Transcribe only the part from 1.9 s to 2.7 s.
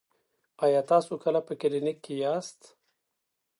کې یاست؟